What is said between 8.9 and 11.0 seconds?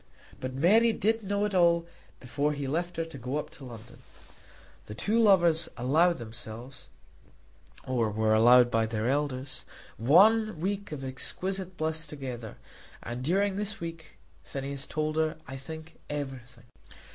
elders, one week